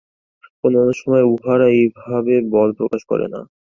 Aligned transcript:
অন্যান্য 0.63 0.91
সময়ে 1.01 1.29
উহারা 1.33 1.67
ঐভাবে 1.75 2.35
বল 2.53 2.69
প্রকাশ 2.79 3.01
করে 3.11 3.25
না। 3.33 3.39